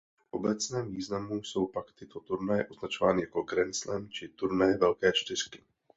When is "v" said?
0.29-0.33